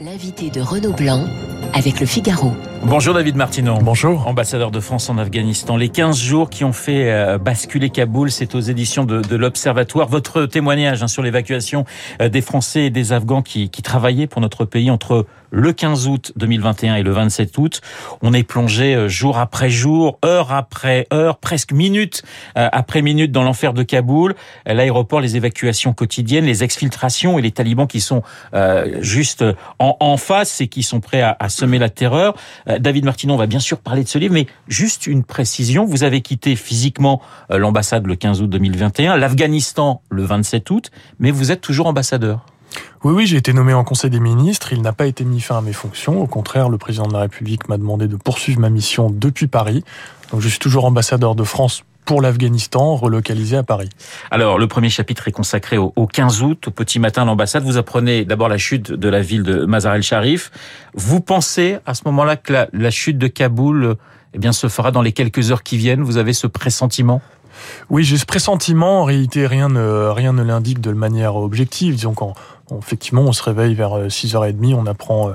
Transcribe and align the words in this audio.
L'invité 0.00 0.48
de 0.48 0.60
Renaud 0.60 0.92
Blanc 0.92 1.24
avec 1.74 2.00
le 2.00 2.06
Figaro. 2.06 2.52
Bonjour 2.84 3.12
David 3.12 3.36
Martineau. 3.36 3.76
Bonjour. 3.82 4.26
Ambassadeur 4.28 4.70
de 4.70 4.80
France 4.80 5.10
en 5.10 5.18
Afghanistan. 5.18 5.76
Les 5.76 5.88
15 5.88 6.16
jours 6.16 6.48
qui 6.48 6.64
ont 6.64 6.72
fait 6.72 7.10
euh, 7.10 7.36
basculer 7.36 7.90
Kaboul, 7.90 8.30
c'est 8.30 8.54
aux 8.54 8.60
éditions 8.60 9.04
de, 9.04 9.20
de 9.20 9.36
l'Observatoire. 9.36 10.08
Votre 10.08 10.46
témoignage 10.46 11.02
hein, 11.02 11.08
sur 11.08 11.22
l'évacuation 11.22 11.84
euh, 12.22 12.28
des 12.28 12.40
Français 12.40 12.84
et 12.84 12.90
des 12.90 13.12
Afghans 13.12 13.42
qui, 13.42 13.68
qui 13.68 13.82
travaillaient 13.82 14.28
pour 14.28 14.40
notre 14.40 14.64
pays 14.64 14.90
entre 14.90 15.26
le 15.50 15.72
15 15.72 16.06
août 16.06 16.32
2021 16.36 16.96
et 16.96 17.02
le 17.02 17.10
27 17.10 17.58
août. 17.58 17.80
On 18.22 18.32
est 18.32 18.44
plongé 18.44 18.94
euh, 18.94 19.08
jour 19.08 19.38
après 19.38 19.70
jour, 19.70 20.18
heure 20.24 20.52
après 20.52 21.06
heure, 21.12 21.38
presque 21.38 21.72
minute 21.72 22.22
après 22.54 23.02
minute 23.02 23.32
dans 23.32 23.42
l'enfer 23.42 23.72
de 23.72 23.82
Kaboul. 23.82 24.34
L'aéroport, 24.66 25.20
les 25.20 25.36
évacuations 25.36 25.92
quotidiennes, 25.92 26.44
les 26.44 26.64
exfiltrations 26.64 27.38
et 27.38 27.42
les 27.42 27.50
talibans 27.50 27.86
qui 27.86 28.00
sont 28.00 28.22
juste 29.00 29.44
en, 29.78 29.96
en, 30.00 30.16
face 30.16 30.60
et 30.60 30.68
qui 30.68 30.82
sont 30.82 31.00
prêts 31.00 31.20
à, 31.20 31.36
à 31.38 31.47
semer 31.48 31.78
la 31.78 31.90
terreur. 31.90 32.34
David 32.66 33.04
Martinon 33.04 33.36
va 33.36 33.46
bien 33.46 33.60
sûr 33.60 33.78
parler 33.78 34.04
de 34.04 34.08
ce 34.08 34.18
livre, 34.18 34.34
mais 34.34 34.46
juste 34.68 35.06
une 35.06 35.24
précision. 35.24 35.84
Vous 35.84 36.02
avez 36.02 36.20
quitté 36.20 36.56
physiquement 36.56 37.20
l'ambassade 37.50 38.06
le 38.06 38.16
15 38.16 38.42
août 38.42 38.50
2021, 38.50 39.16
l'Afghanistan 39.16 40.02
le 40.10 40.24
27 40.24 40.70
août, 40.70 40.90
mais 41.18 41.30
vous 41.30 41.50
êtes 41.52 41.60
toujours 41.60 41.86
ambassadeur. 41.86 42.44
Oui, 43.04 43.14
oui, 43.14 43.26
j'ai 43.26 43.36
été 43.36 43.52
nommé 43.52 43.72
en 43.72 43.84
Conseil 43.84 44.10
des 44.10 44.20
ministres. 44.20 44.72
Il 44.72 44.82
n'a 44.82 44.92
pas 44.92 45.06
été 45.06 45.24
mis 45.24 45.40
fin 45.40 45.58
à 45.58 45.60
mes 45.60 45.72
fonctions. 45.72 46.20
Au 46.20 46.26
contraire, 46.26 46.68
le 46.68 46.78
président 46.78 47.06
de 47.06 47.12
la 47.12 47.20
République 47.20 47.68
m'a 47.68 47.78
demandé 47.78 48.08
de 48.08 48.16
poursuivre 48.16 48.60
ma 48.60 48.70
mission 48.70 49.10
depuis 49.10 49.46
Paris. 49.46 49.84
Donc, 50.30 50.40
je 50.40 50.48
suis 50.48 50.58
toujours 50.58 50.84
ambassadeur 50.84 51.34
de 51.34 51.44
France 51.44 51.84
pour 52.08 52.22
l'Afghanistan, 52.22 52.96
relocalisé 52.96 53.58
à 53.58 53.62
Paris. 53.62 53.90
Alors, 54.30 54.58
le 54.58 54.66
premier 54.66 54.88
chapitre 54.88 55.28
est 55.28 55.32
consacré 55.32 55.76
au, 55.76 55.92
15 56.06 56.42
août, 56.42 56.68
au 56.68 56.70
petit 56.70 56.98
matin 56.98 57.26
l'ambassade. 57.26 57.64
Vous 57.64 57.76
apprenez 57.76 58.24
d'abord 58.24 58.48
la 58.48 58.56
chute 58.56 58.90
de 58.90 59.08
la 59.10 59.20
ville 59.20 59.42
de 59.42 59.66
Mazar 59.66 59.94
el-Sharif. 59.94 60.50
Vous 60.94 61.20
pensez 61.20 61.76
à 61.84 61.92
ce 61.92 62.04
moment-là 62.06 62.36
que 62.36 62.54
la, 62.54 62.68
la, 62.72 62.90
chute 62.90 63.18
de 63.18 63.26
Kaboul 63.26 63.96
eh 64.32 64.38
bien, 64.38 64.52
se 64.52 64.68
fera 64.68 64.90
dans 64.90 65.02
les 65.02 65.12
quelques 65.12 65.52
heures 65.52 65.62
qui 65.62 65.76
viennent? 65.76 66.00
Vous 66.00 66.16
avez 66.16 66.32
ce 66.32 66.46
pressentiment? 66.46 67.20
Oui, 67.90 68.04
j'ai 68.04 68.16
ce 68.16 68.24
pressentiment. 68.24 69.02
En 69.02 69.04
réalité, 69.04 69.46
rien 69.46 69.68
ne, 69.68 70.08
rien 70.08 70.32
ne 70.32 70.42
l'indique 70.42 70.80
de 70.80 70.92
manière 70.92 71.36
objective. 71.36 71.94
Disons 71.94 72.14
qu'en 72.14 72.32
effectivement, 72.78 73.24
on 73.24 73.32
se 73.32 73.42
réveille 73.42 73.74
vers 73.74 74.06
6h30, 74.06 74.72
on 74.72 74.86
apprend 74.86 75.32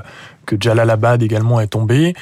que 0.48 0.56
Jalalabad 0.60 1.22
également 1.22 1.62
est 1.62 1.68
tombé. 1.68 2.16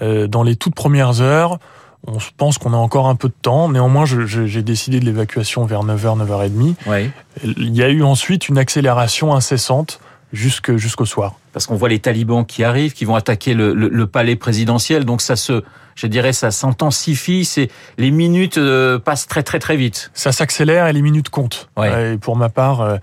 Dans 0.00 0.44
les 0.44 0.54
toutes 0.54 0.76
premières 0.76 1.22
heures, 1.22 1.58
on 2.06 2.18
pense 2.36 2.58
qu'on 2.58 2.72
a 2.72 2.76
encore 2.76 3.08
un 3.08 3.14
peu 3.16 3.28
de 3.28 3.34
temps. 3.40 3.68
Néanmoins, 3.68 4.04
j'ai 4.06 4.62
décidé 4.62 5.00
de 5.00 5.04
l'évacuation 5.04 5.64
vers 5.64 5.84
9h, 5.84 6.24
9h30. 6.26 6.74
Oui. 6.86 7.10
Il 7.44 7.74
y 7.74 7.82
a 7.82 7.88
eu 7.88 8.02
ensuite 8.02 8.48
une 8.48 8.58
accélération 8.58 9.34
incessante 9.34 10.00
jusqu'au 10.32 11.04
soir. 11.04 11.34
Parce 11.52 11.66
qu'on 11.66 11.76
voit 11.76 11.88
les 11.88 11.98
talibans 11.98 12.44
qui 12.44 12.64
arrivent, 12.64 12.92
qui 12.92 13.04
vont 13.04 13.14
attaquer 13.14 13.54
le, 13.54 13.74
le, 13.74 13.88
le 13.88 14.06
palais 14.06 14.36
présidentiel. 14.36 15.04
Donc 15.04 15.22
ça 15.22 15.36
se, 15.36 15.62
je 15.94 16.06
dirais, 16.06 16.32
ça 16.32 16.50
s'intensifie. 16.50 17.44
C'est 17.44 17.70
les 17.98 18.10
minutes 18.10 18.58
euh, 18.58 18.98
passent 18.98 19.26
très 19.26 19.42
très 19.42 19.58
très 19.58 19.76
vite. 19.76 20.10
Ça 20.14 20.32
s'accélère 20.32 20.86
et 20.86 20.92
les 20.92 21.02
minutes 21.02 21.30
comptent. 21.30 21.68
Ouais. 21.76 22.14
Et 22.14 22.18
pour 22.18 22.36
ma 22.36 22.48
part. 22.48 22.80
Euh, 22.80 22.96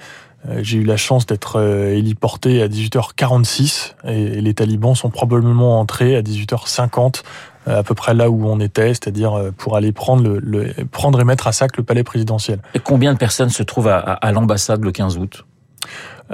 j'ai 0.59 0.79
eu 0.79 0.83
la 0.83 0.97
chance 0.97 1.25
d'être 1.25 1.61
héliporté 1.61 2.61
à 2.61 2.67
18h46 2.67 3.93
et 4.05 4.41
les 4.41 4.53
talibans 4.53 4.93
sont 4.93 5.09
probablement 5.09 5.79
entrés 5.79 6.17
à 6.17 6.21
18h50 6.21 7.23
à 7.65 7.83
peu 7.83 7.95
près 7.95 8.13
là 8.13 8.29
où 8.29 8.47
on 8.47 8.59
était, 8.59 8.89
c'est-à-dire 8.89 9.51
pour 9.57 9.75
aller 9.75 9.91
prendre, 9.91 10.23
le, 10.23 10.39
le, 10.39 10.85
prendre 10.85 11.19
et 11.21 11.23
mettre 11.23 11.47
à 11.47 11.51
sac 11.51 11.77
le 11.77 11.83
palais 11.83 12.03
présidentiel. 12.03 12.59
Et 12.73 12.79
combien 12.79 13.13
de 13.13 13.17
personnes 13.17 13.49
se 13.49 13.63
trouvent 13.63 13.87
à, 13.87 13.97
à, 13.97 14.13
à 14.13 14.31
l'ambassade 14.31 14.83
le 14.83 14.91
15 14.91 15.17
août? 15.17 15.45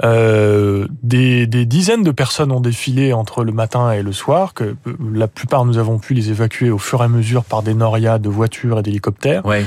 Euh, 0.04 0.86
des, 1.02 1.46
des, 1.46 1.66
dizaines 1.66 2.02
de 2.02 2.10
personnes 2.10 2.52
ont 2.52 2.60
défilé 2.60 3.12
entre 3.12 3.44
le 3.44 3.52
matin 3.52 3.92
et 3.92 4.02
le 4.02 4.12
soir, 4.12 4.54
que 4.54 4.76
la 5.12 5.28
plupart 5.28 5.64
nous 5.64 5.78
avons 5.78 5.98
pu 5.98 6.14
les 6.14 6.30
évacuer 6.30 6.70
au 6.70 6.78
fur 6.78 7.02
et 7.02 7.04
à 7.04 7.08
mesure 7.08 7.44
par 7.44 7.62
des 7.62 7.74
norias 7.74 8.18
de 8.18 8.28
voitures 8.28 8.78
et 8.78 8.82
d'hélicoptères. 8.82 9.44
Ouais. 9.44 9.64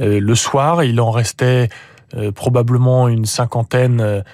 Euh, 0.00 0.20
le 0.20 0.34
soir, 0.34 0.84
il 0.84 1.00
en 1.00 1.10
restait 1.10 1.68
euh, 2.16 2.32
probablement 2.32 3.08
une 3.08 3.26
cinquantaine 3.26 4.24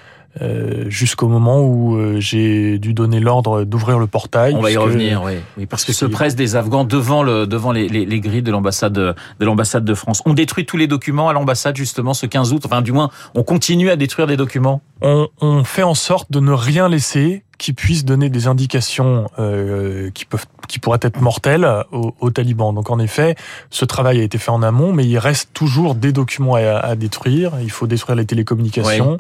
euh, 0.41 0.85
jusqu'au 0.89 1.27
moment 1.27 1.61
où 1.61 1.97
euh, 1.97 2.21
j'ai 2.21 2.79
dû 2.79 2.95
donner 2.95 3.19
l'ordre 3.19 3.65
d'ouvrir 3.65 3.99
le 3.99 4.07
portail. 4.07 4.55
On 4.55 4.61
va 4.61 4.71
y 4.71 4.77
revenir, 4.77 5.23
oui. 5.25 5.35
oui 5.59 5.67
parce 5.67 5.85
que 5.85 5.93
se 5.93 6.05
pressent 6.05 6.37
des 6.37 6.55
Afghans 6.55 6.85
devant 6.85 7.23
le 7.23 7.47
devant 7.47 7.73
les, 7.73 7.89
les, 7.89 8.07
les 8.07 8.21
grilles 8.21 8.43
de 8.43 8.53
l'ambassade 8.53 8.93
de 8.93 9.15
l'ambassade 9.41 9.85
de 9.85 9.95
France. 9.95 10.23
On 10.27 10.35
détruit 10.35 10.67
tous 10.67 10.77
les 10.77 10.87
documents 10.87 11.29
à 11.29 11.33
l'ambassade 11.33 11.77
justement 11.77 12.15
ce 12.15 12.27
15 12.27 12.53
août. 12.53 12.63
Enfin, 12.65 12.81
du 12.81 12.93
moins, 12.93 13.11
on 13.35 13.43
continue 13.43 13.91
à 13.91 13.97
détruire 13.97 14.29
des 14.29 14.37
documents. 14.37 14.83
On, 15.03 15.29
on 15.41 15.65
fait 15.65 15.83
en 15.83 15.95
sorte 15.95 16.31
de 16.31 16.41
ne 16.41 16.53
rien 16.53 16.89
laisser 16.89 17.45
qui 17.61 17.75
puisse 17.75 18.07
donner 18.07 18.31
des 18.31 18.47
indications 18.47 19.31
euh, 19.39 20.11
qui 20.15 20.25
peuvent 20.25 20.47
qui 20.67 20.79
pourraient 20.79 21.01
être 21.03 21.21
mortelles 21.21 21.69
aux, 21.91 22.15
aux, 22.21 22.31
talibans. 22.31 22.73
Donc 22.73 22.91
en 22.91 23.01
effet, 23.01 23.35
ce 23.71 23.85
travail 23.85 24.21
a 24.21 24.23
été 24.23 24.39
fait 24.39 24.53
en 24.53 24.63
amont, 24.63 24.93
mais 24.93 25.05
il 25.05 25.19
reste 25.19 25.51
toujours 25.53 25.97
des 25.97 26.13
documents 26.13 26.55
à, 26.55 26.79
à 26.79 26.95
détruire. 26.95 27.55
Il 27.61 27.73
faut 27.73 27.89
détruire 27.89 28.15
les 28.17 28.25
télécommunications, 28.25 29.19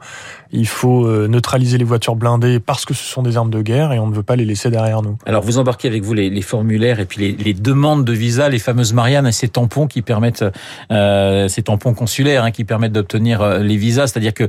il 0.53 0.69
faut 0.69 1.07
euh, 1.07 1.27
neutraliser 1.29 1.77
les 1.77 1.85
voitures 1.85 2.17
blindées 2.17 2.61
parce 2.61 2.85
que 2.85 2.95
ce 2.95 3.03
sont 3.03 3.23
des 3.23 3.37
armes 3.37 3.51
de 3.51 3.63
guerre 3.63 3.93
et 3.93 3.99
on 3.99 4.07
ne 4.07 4.15
veut 4.15 4.23
pas 4.23 4.37
les 4.37 4.45
laisser 4.45 4.71
derrière 4.71 5.03
nous. 5.03 5.19
Alors 5.27 5.43
vous 5.43 5.59
embarquez 5.59 5.89
avec 5.89 6.05
vous 6.05 6.15
les, 6.15 6.31
les 6.31 6.43
formulaires 6.43 7.01
et 7.01 7.05
puis 7.05 7.21
les, 7.21 7.33
les, 7.33 7.53
demandes 7.53 8.05
de 8.05 8.13
visa, 8.13 8.49
les 8.49 8.59
fameuses 8.59 8.93
Marianne 8.93 9.27
et 9.27 9.33
ces 9.33 9.49
tampons 9.49 9.87
qui 9.87 10.03
permettent, 10.03 10.45
euh, 10.93 11.49
ces 11.49 11.63
tampons 11.63 11.95
consulaires 11.95 12.45
hein, 12.45 12.53
qui 12.53 12.65
permettent 12.65 12.93
d'obtenir 12.93 13.43
euh, 13.43 13.59
les 13.59 13.77
visas. 13.77 14.07
C'est-à-dire 14.07 14.35
que 14.35 14.49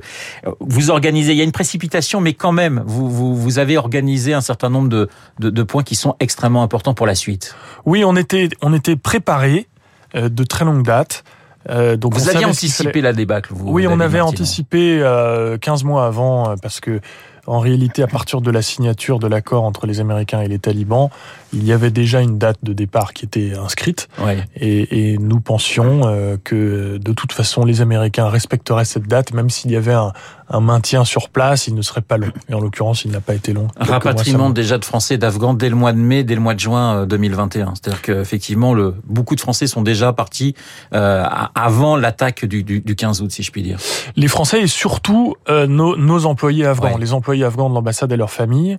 vous 0.59 0.91
organisez, 0.91 1.33
il 1.33 1.37
y 1.37 1.41
a 1.41 1.43
une 1.43 1.51
précipitation, 1.51 2.21
mais 2.21 2.33
quand 2.33 2.51
même, 2.51 2.83
vous, 2.85 3.09
vous, 3.09 3.35
vous 3.35 3.59
avez 3.59 3.77
organisé 3.81 4.33
un 4.33 4.41
certain 4.41 4.69
nombre 4.69 4.89
de, 4.89 5.09
de, 5.39 5.49
de 5.49 5.63
points 5.63 5.83
qui 5.83 5.95
sont 5.95 6.15
extrêmement 6.19 6.63
importants 6.63 6.93
pour 6.93 7.05
la 7.05 7.15
suite. 7.15 7.55
Oui, 7.85 8.03
on 8.05 8.15
était, 8.15 8.49
on 8.61 8.73
était 8.73 8.95
préparé 8.95 9.67
euh, 10.15 10.29
de 10.29 10.43
très 10.43 10.65
longue 10.65 10.83
date. 10.83 11.23
Euh, 11.69 11.95
donc 11.95 12.15
vous 12.15 12.29
aviez 12.29 12.45
anticipé 12.45 12.89
fallait... 12.89 13.01
la 13.01 13.13
débâcle, 13.13 13.53
vous 13.53 13.71
Oui, 13.71 13.85
on 13.87 13.99
avait 13.99 14.21
anticipé 14.21 14.99
euh, 15.01 15.57
15 15.57 15.83
mois 15.83 16.07
avant, 16.07 16.55
parce 16.61 16.79
que 16.79 17.01
en 17.47 17.59
réalité, 17.59 18.03
à 18.03 18.07
partir 18.07 18.41
de 18.41 18.51
la 18.51 18.61
signature 18.61 19.19
de 19.19 19.27
l'accord 19.27 19.63
entre 19.63 19.87
les 19.87 19.99
Américains 19.99 20.41
et 20.41 20.47
les 20.47 20.59
talibans, 20.59 21.09
il 21.53 21.65
y 21.65 21.73
avait 21.73 21.91
déjà 21.91 22.21
une 22.21 22.37
date 22.37 22.59
de 22.63 22.73
départ 22.73 23.13
qui 23.13 23.25
était 23.25 23.53
inscrite. 23.57 24.07
Ouais. 24.19 24.43
Et, 24.55 25.13
et, 25.13 25.17
nous 25.17 25.41
pensions 25.41 26.01
euh, 26.05 26.37
que 26.41 26.97
de 26.97 27.13
toute 27.13 27.33
façon, 27.33 27.65
les 27.65 27.81
Américains 27.81 28.29
respecteraient 28.29 28.85
cette 28.85 29.07
date, 29.07 29.33
même 29.33 29.49
s'il 29.49 29.71
y 29.71 29.75
avait 29.75 29.93
un, 29.93 30.13
un, 30.49 30.61
maintien 30.61 31.03
sur 31.03 31.29
place, 31.29 31.67
il 31.67 31.75
ne 31.75 31.81
serait 31.81 32.01
pas 32.01 32.17
long. 32.17 32.31
Et 32.49 32.53
en 32.53 32.59
l'occurrence, 32.59 33.03
il 33.05 33.11
n'a 33.11 33.19
pas 33.19 33.35
été 33.35 33.53
long. 33.53 33.67
Rapatriement 33.77 34.49
déjà 34.49 34.77
de 34.77 34.85
Français 34.85 35.17
d'Afghans 35.17 35.53
dès 35.53 35.69
le 35.69 35.75
mois 35.75 35.91
de 35.91 35.97
mai, 35.97 36.23
dès 36.23 36.35
le 36.35 36.41
mois 36.41 36.53
de 36.53 36.59
juin 36.59 37.05
2021. 37.05 37.73
C'est-à-dire 37.75 38.01
qu'effectivement, 38.01 38.73
le, 38.73 38.95
beaucoup 39.05 39.35
de 39.35 39.41
Français 39.41 39.67
sont 39.67 39.81
déjà 39.81 40.13
partis 40.13 40.55
euh, 40.93 41.25
avant 41.55 41.97
l'attaque 41.97 42.45
du, 42.45 42.63
du, 42.63 42.79
du, 42.81 42.95
15 42.95 43.21
août, 43.21 43.31
si 43.31 43.43
je 43.43 43.51
puis 43.51 43.63
dire. 43.63 43.77
Les 44.15 44.27
Français 44.27 44.61
et 44.61 44.67
surtout 44.67 45.35
euh, 45.49 45.67
nos, 45.67 45.95
nos, 45.97 46.25
employés 46.25 46.65
afghans, 46.65 46.93
ouais. 46.93 46.99
les 46.99 47.13
employés 47.13 47.30
afghans 47.39 47.69
de 47.69 47.75
l'ambassade 47.75 48.11
et 48.11 48.17
leurs 48.17 48.31
familles, 48.31 48.77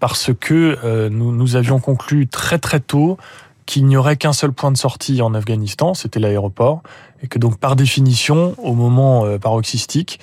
parce 0.00 0.30
que 0.38 0.78
euh, 0.84 1.08
nous, 1.08 1.32
nous 1.32 1.56
avions 1.56 1.80
conclu 1.80 2.26
très 2.26 2.58
très 2.58 2.80
tôt 2.80 3.16
qu'il 3.64 3.86
n'y 3.86 3.96
aurait 3.96 4.16
qu'un 4.16 4.32
seul 4.32 4.52
point 4.52 4.70
de 4.70 4.76
sortie 4.76 5.20
en 5.22 5.34
Afghanistan, 5.34 5.94
c'était 5.94 6.20
l'aéroport, 6.20 6.82
et 7.22 7.26
que 7.26 7.38
donc 7.38 7.58
par 7.58 7.74
définition, 7.74 8.54
au 8.58 8.74
moment 8.74 9.24
euh, 9.24 9.38
paroxystique, 9.38 10.20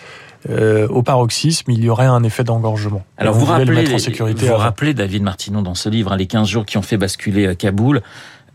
euh, 0.50 0.88
au 0.88 1.04
paroxysme, 1.04 1.72
il 1.72 1.84
y 1.84 1.90
aurait 1.90 2.06
un 2.06 2.24
effet 2.24 2.44
d'engorgement. 2.44 3.04
Alors 3.18 3.34
vous 3.34 3.46
rappelez, 3.46 3.86
vous 3.86 4.56
rappelez 4.56 4.94
David 4.94 5.24
Martinon 5.24 5.62
dans 5.62 5.76
ce 5.76 5.90
livre, 5.90 6.14
hein, 6.14 6.18
les 6.18 6.28
15 6.28 6.48
jours 6.48 6.66
qui 6.66 6.78
ont 6.78 6.82
fait 6.82 6.98
basculer 6.98 7.56
Kaboul, 7.56 8.02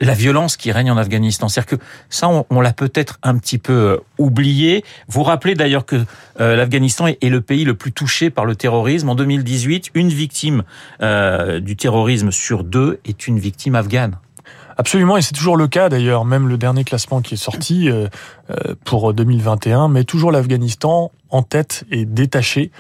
la 0.01 0.15
violence 0.15 0.57
qui 0.57 0.71
règne 0.73 0.91
en 0.91 0.97
Afghanistan. 0.97 1.49
C'est-à-dire 1.49 1.79
que 1.79 1.85
ça, 2.09 2.29
on, 2.51 2.61
l'a 2.61 2.73
peut-être 2.73 3.19
un 3.23 3.37
petit 3.39 3.59
peu 3.59 3.73
euh, 3.73 3.97
oublié. 4.19 4.85
Vous 5.09 5.23
rappelez 5.23 5.55
d'ailleurs 5.55 5.87
que 5.87 6.05
euh, 6.41 6.57
l'Afghanistan 6.57 7.07
est, 7.07 7.29
le 7.29 7.41
pays 7.41 7.65
le 7.65 7.75
plus 7.75 7.93
touché 7.93 8.31
par 8.31 8.45
le 8.45 8.55
terrorisme. 8.55 9.09
En 9.09 9.15
2018, 9.15 9.91
une 9.95 10.09
victime 10.09 10.63
euh, 11.03 11.61
du 11.61 11.77
terrorisme 11.77 12.31
sur 12.31 12.65
deux 12.65 13.01
est 13.05 13.27
une 13.27 13.39
victime 13.39 13.75
afghane. 13.75 14.19
Absolument, 14.77 15.17
et 15.17 15.23
c'est 15.23 15.35
toujours 15.35 15.57
le 15.57 15.67
cas 15.67 15.89
d'ailleurs. 15.89 16.25
Même 16.25 16.47
le 16.49 16.57
dernier 16.57 16.85
classement 16.85 17.21
qui 17.21 17.35
est 17.35 17.37
sorti 17.37 17.91
pour 18.85 19.13
2021 19.13 19.89
met 19.89 20.05
toujours 20.05 20.31
l'Afghanistan 20.31 21.11
en 21.31 21.43
tête 21.43 21.83
et 21.91 22.05
détaché 22.05 22.71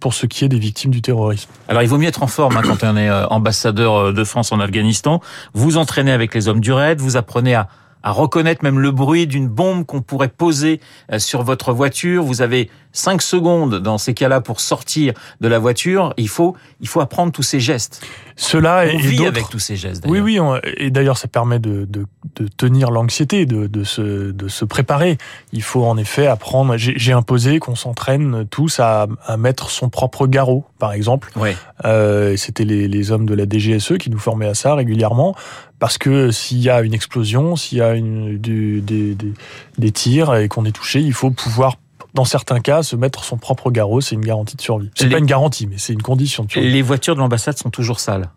pour 0.00 0.14
ce 0.14 0.26
qui 0.26 0.44
est 0.44 0.48
des 0.48 0.58
victimes 0.58 0.90
du 0.90 1.02
terrorisme. 1.02 1.50
Alors 1.68 1.82
il 1.82 1.88
vaut 1.88 1.98
mieux 1.98 2.08
être 2.08 2.22
en 2.22 2.26
forme 2.26 2.56
hein, 2.56 2.62
quand 2.64 2.82
on 2.82 2.96
est 2.96 3.08
euh, 3.08 3.26
ambassadeur 3.26 4.12
de 4.12 4.24
France 4.24 4.52
en 4.52 4.60
Afghanistan. 4.60 5.20
Vous 5.52 5.76
entraînez 5.76 6.12
avec 6.12 6.34
les 6.34 6.48
hommes 6.48 6.60
du 6.60 6.72
raid, 6.72 7.00
vous 7.00 7.16
apprenez 7.16 7.54
à, 7.54 7.68
à 8.02 8.12
reconnaître 8.12 8.64
même 8.64 8.78
le 8.78 8.90
bruit 8.90 9.26
d'une 9.26 9.48
bombe 9.48 9.84
qu'on 9.84 10.00
pourrait 10.00 10.28
poser 10.28 10.80
euh, 11.12 11.18
sur 11.18 11.42
votre 11.42 11.72
voiture. 11.72 12.24
Vous 12.24 12.40
avez 12.42 12.70
cinq 12.92 13.22
secondes 13.22 13.76
dans 13.80 13.98
ces 13.98 14.14
cas-là 14.14 14.40
pour 14.40 14.60
sortir 14.60 15.14
de 15.40 15.48
la 15.48 15.58
voiture, 15.58 16.12
il 16.16 16.28
faut, 16.28 16.56
il 16.80 16.88
faut 16.88 17.00
apprendre 17.00 17.32
tous 17.32 17.42
ces 17.42 17.60
gestes. 17.60 18.04
Cela 18.36 18.84
On 18.94 18.96
vit 18.98 19.26
avec 19.26 19.48
tous 19.48 19.58
ces 19.58 19.76
gestes. 19.76 20.04
Oui, 20.08 20.20
oui, 20.20 20.38
et 20.78 20.90
d'ailleurs, 20.90 21.18
ça 21.18 21.28
permet 21.28 21.58
de, 21.58 21.84
de, 21.84 22.06
de 22.36 22.48
tenir 22.48 22.90
l'anxiété, 22.90 23.44
de, 23.44 23.66
de, 23.66 23.84
se, 23.84 24.30
de 24.32 24.48
se 24.48 24.64
préparer. 24.64 25.18
Il 25.52 25.62
faut 25.62 25.84
en 25.84 25.98
effet 25.98 26.26
apprendre. 26.26 26.74
J'ai 26.76 27.12
imposé 27.12 27.58
qu'on 27.58 27.74
s'entraîne 27.74 28.46
tous 28.48 28.80
à, 28.80 29.06
à 29.26 29.36
mettre 29.36 29.68
son 29.70 29.90
propre 29.90 30.26
garrot, 30.26 30.64
par 30.78 30.92
exemple. 30.92 31.30
Ouais. 31.36 31.54
Euh, 31.84 32.34
C'était 32.36 32.64
les, 32.64 32.88
les 32.88 33.12
hommes 33.12 33.26
de 33.26 33.34
la 33.34 33.44
DGSE 33.44 33.98
qui 33.98 34.08
nous 34.08 34.18
formaient 34.18 34.48
à 34.48 34.54
ça 34.54 34.74
régulièrement. 34.74 35.34
Parce 35.78 35.98
que 35.98 36.30
s'il 36.30 36.58
y 36.58 36.70
a 36.70 36.80
une 36.82 36.94
explosion, 36.94 37.56
s'il 37.56 37.78
y 37.78 37.82
a 37.82 37.94
une, 37.94 38.38
du, 38.38 38.80
des, 38.80 39.14
des, 39.14 39.32
des 39.78 39.92
tirs 39.92 40.34
et 40.34 40.48
qu'on 40.48 40.64
est 40.64 40.72
touché, 40.72 41.00
il 41.00 41.12
faut 41.12 41.30
pouvoir 41.30 41.76
dans 42.14 42.24
certains 42.24 42.60
cas, 42.60 42.82
se 42.82 42.96
mettre 42.96 43.24
son 43.24 43.36
propre 43.36 43.70
garrot, 43.70 44.00
c'est 44.00 44.14
une 44.14 44.24
garantie 44.24 44.56
de 44.56 44.60
survie. 44.62 44.90
C'est 44.94 45.04
Les- 45.04 45.10
pas 45.12 45.18
une 45.18 45.26
garantie, 45.26 45.66
mais 45.66 45.76
c'est 45.78 45.92
une 45.92 46.02
condition 46.02 46.44
de 46.44 46.50
survie. 46.50 46.70
Les 46.70 46.82
voitures 46.82 47.14
de 47.14 47.20
l'ambassade 47.20 47.56
sont 47.58 47.70
toujours 47.70 48.00
sales. 48.00 48.28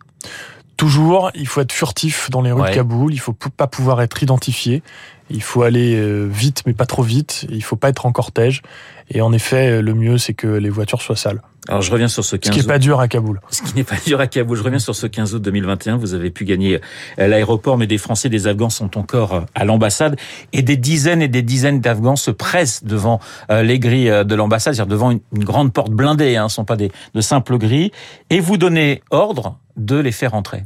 Toujours, 0.77 1.29
il 1.35 1.47
faut 1.47 1.61
être 1.61 1.71
furtif 1.71 2.29
dans 2.31 2.41
les 2.41 2.51
rues 2.51 2.61
Ouais. 2.61 2.69
de 2.71 2.75
Kaboul, 2.75 3.13
il 3.13 3.19
faut 3.19 3.33
pas 3.33 3.67
pouvoir 3.67 4.01
être 4.01 4.23
identifié, 4.23 4.81
il 5.29 5.41
faut 5.43 5.61
aller 5.61 5.95
euh, 5.95 6.25
vite 6.29 6.63
mais 6.65 6.73
pas 6.73 6.87
trop 6.87 7.03
vite, 7.03 7.45
il 7.49 7.63
faut 7.63 7.75
pas 7.75 7.89
être 7.89 8.05
en 8.07 8.11
cortège. 8.11 8.61
Et 9.09 9.21
en 9.21 9.31
effet, 9.33 9.81
le 9.81 9.93
mieux 9.93 10.17
c'est 10.17 10.33
que 10.33 10.47
les 10.47 10.69
voitures 10.69 11.01
soient 11.01 11.15
sales. 11.15 11.41
Alors 11.69 11.81
je 11.81 11.91
reviens 11.91 12.09
sur 12.09 12.25
ce 12.25 12.31
Ce 12.31 12.35
15 12.35 12.51
qui 12.51 12.59
est 12.59 12.63
août. 12.63 12.67
pas 12.67 12.79
dur 12.79 12.99
à 12.99 13.07
Kaboul. 13.07 13.39
Ce 13.49 13.61
qui 13.61 13.73
n'est 13.75 13.85
pas 13.85 13.95
dur 14.05 14.19
à 14.19 14.27
Kaboul. 14.27 14.57
Je 14.57 14.63
reviens 14.63 14.79
sur 14.79 14.95
ce 14.95 15.07
15 15.07 15.35
août 15.35 15.41
2021. 15.41 15.97
Vous 15.97 16.13
avez 16.13 16.29
pu 16.29 16.43
gagner 16.43 16.81
euh, 17.19 17.27
l'aéroport, 17.27 17.77
mais 17.77 17.87
des 17.87 17.97
Français 17.97 18.27
et 18.27 18.31
des 18.31 18.47
Afghans 18.47 18.69
sont 18.69 18.97
encore 18.97 19.33
euh, 19.33 19.41
à 19.55 19.63
l'ambassade. 19.63 20.17
Et 20.51 20.61
des 20.61 20.75
dizaines 20.75 21.21
et 21.21 21.29
des 21.29 21.41
dizaines 21.41 21.79
d'Afghans 21.79 22.17
se 22.17 22.31
pressent 22.31 22.83
devant 22.83 23.19
euh, 23.49 23.63
les 23.63 23.79
grilles 23.79 24.11
de 24.25 24.35
l'ambassade, 24.35 24.73
c'est-à-dire 24.73 24.91
devant 24.91 25.11
une, 25.11 25.21
grande 25.33 25.71
porte 25.71 25.91
blindée. 25.91 26.35
Hein, 26.35 26.49
ce 26.49 26.53
ne 26.53 26.55
sont 26.55 26.65
pas 26.65 26.75
des, 26.75 26.91
de 27.13 27.21
simples 27.21 27.57
grilles. 27.57 27.91
Et 28.29 28.41
vous 28.41 28.57
donnez 28.57 29.01
ordre 29.09 29.57
de 29.77 29.97
les 29.97 30.11
faire 30.11 30.33
entrer. 30.33 30.63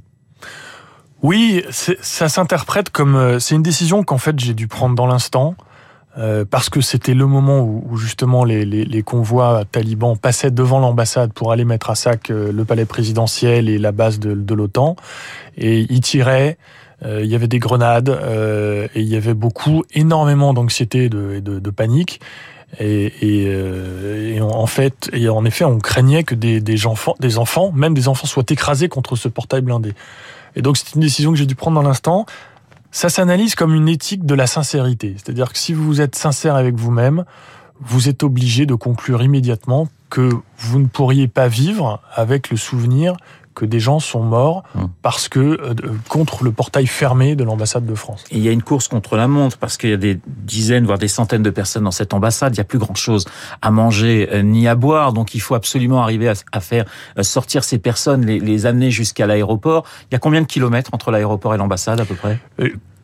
Oui, 1.22 1.64
ça 1.72 2.30
s'interprète 2.30 2.92
comme 2.92 3.40
c'est 3.40 3.56
une 3.56 3.64
décision 3.64 4.04
qu'en 4.04 4.20
fait 4.20 4.40
j'ai 4.40 4.54
dû 4.54 4.68
prendre 4.68 4.94
dans 4.94 5.08
l'instant 5.08 5.56
euh, 6.18 6.46
parce 6.50 6.70
que 6.70 6.82
c'était 6.82 7.14
le 7.14 7.26
moment 7.28 7.60
où, 7.60 7.84
où 7.90 7.98
justement 7.98 8.44
les, 8.44 8.66
les, 8.66 8.86
les 8.86 9.04
convois 9.04 9.64
talibans 9.72 10.18
passaient 10.18 10.52
devant 10.52 10.80
l'ambassade 10.80 11.32
pour 11.34 11.52
aller 11.52 11.66
mettre 11.66 11.90
à 11.90 11.96
sac 11.96 12.32
euh, 12.32 12.52
le 12.52 12.66
palais 12.66 12.86
présidentiel 12.86 13.70
et 13.70 13.78
la 13.78 13.92
base 13.92 14.20
de, 14.20 14.34
de 14.34 14.54
l'OTAN 14.54 14.96
et 15.58 15.86
ils 15.90 16.02
tiraient. 16.02 16.58
euh, 17.06 17.22
il 17.24 17.30
y 17.30 17.36
avait 17.36 17.48
des 17.48 17.60
grenades 17.60 18.10
euh, 18.10 18.88
et 18.96 19.02
il 19.02 19.08
y 19.08 19.16
avait 19.16 19.34
beaucoup, 19.34 19.84
énormément 19.94 20.54
d'anxiété 20.54 21.10
de, 21.10 21.40
de, 21.40 21.70
panique. 21.70 22.20
Et, 22.80 23.06
et, 23.22 23.46
euh, 23.48 24.36
et 24.36 24.42
en 24.42 24.66
fait, 24.66 25.10
et 25.14 25.30
en 25.30 25.46
effet, 25.46 25.64
on 25.64 25.80
craignait 25.80 26.24
que 26.24 26.36
des, 26.36 26.60
des 26.60 26.86
enfants, 26.86 27.16
des 27.20 27.38
enfants, 27.38 27.72
même 27.74 27.94
des 27.94 28.08
enfants, 28.08 28.28
soient 28.28 28.44
écrasés 28.50 28.90
contre 28.90 29.16
ce 29.16 29.30
portail 29.30 29.62
blindé. 29.62 29.94
Et 30.56 30.62
donc 30.62 30.78
c'est 30.78 30.96
une 30.96 31.02
décision 31.02 31.32
que 31.32 31.38
j'ai 31.38 31.46
dû 31.46 31.56
prendre 31.56 31.76
dans 31.82 31.88
l'instant. 31.88 32.26
Ça 32.92 33.10
s'analyse 33.10 33.56
comme 33.56 33.74
une 33.74 33.90
éthique 33.90 34.26
de 34.26 34.34
la 34.34 34.48
sincérité. 34.48 35.16
C'est-à-dire 35.18 35.52
que 35.52 35.60
si 35.60 35.74
vous 35.74 36.02
êtes 36.02 36.16
sincère 36.16 36.56
avec 36.56 36.76
vous-même, 36.76 37.26
vous 37.80 38.10
êtes 38.10 38.24
obligé 38.24 38.66
de 38.66 38.74
conclure 38.74 39.22
immédiatement 39.22 39.88
que 40.10 40.32
vous 40.58 40.80
ne 40.80 40.88
pourriez 40.88 41.28
pas 41.28 41.48
vivre 41.48 42.02
avec 42.16 42.50
le 42.50 42.58
souvenir 42.58 43.18
que 43.58 43.66
des 43.66 43.82
gens 43.88 44.00
sont 44.00 44.22
morts 44.22 44.38
Mmh. 44.76 44.86
parce 45.02 45.30
que 45.30 45.40
euh, 45.40 45.74
contre 46.10 46.44
le 46.44 46.52
portail 46.52 46.88
fermé 46.88 47.36
de 47.36 47.44
l'ambassade 47.44 47.86
de 47.86 47.96
France. 47.96 48.24
Et 48.32 48.38
il 48.38 48.44
y 48.44 48.50
a 48.50 48.52
une 48.52 48.64
course 48.64 48.88
contre 48.88 49.16
la 49.16 49.28
montre 49.28 49.58
parce 49.58 49.78
qu'il 49.78 49.90
y 49.90 49.94
a 49.94 49.98
des 49.98 50.20
dizaines, 50.28 50.86
voire 50.86 50.98
des 50.98 51.08
centaines 51.08 51.44
de 51.44 51.50
personnes 51.50 51.84
dans 51.84 51.92
cette 51.92 52.14
ambassade. 52.14 52.54
Il 52.54 52.58
n'y 52.58 52.62
a 52.62 52.66
plus 52.66 52.80
grand-chose 52.80 53.26
à 53.62 53.72
manger 53.72 54.30
euh, 54.32 54.42
ni 54.42 54.68
à 54.68 54.76
boire. 54.76 55.14
Donc 55.14 55.36
il 55.36 55.40
faut 55.40 55.56
absolument 55.56 56.02
arriver 56.02 56.28
à, 56.30 56.34
à 56.52 56.60
faire 56.60 56.86
euh, 57.18 57.24
sortir 57.24 57.64
ces 57.64 57.78
personnes, 57.78 58.26
les, 58.26 58.40
les 58.40 58.66
amener 58.66 58.92
jusqu'à 58.92 59.26
l'aéroport. 59.26 59.86
Il 60.10 60.14
y 60.14 60.16
a 60.16 60.20
combien 60.20 60.42
de 60.42 60.48
kilomètres 60.48 60.92
entre 60.94 61.12
l'aéroport 61.12 61.54
et 61.56 61.58
l'ambassade 61.58 62.00
à 62.00 62.06
peu 62.06 62.16
près? 62.16 62.40